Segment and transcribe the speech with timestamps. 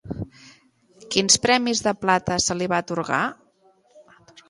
[1.17, 3.25] Quins premis de plata se li va atorgar?